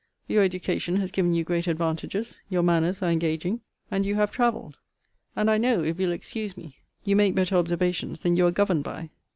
[0.27, 3.61] Your education has given you great advantages; your manners are engaging,
[3.91, 4.79] and you have travelled;
[5.35, 8.83] and I know, if you'll excuse me, you make better observations than you are governed
[8.83, 9.11] by.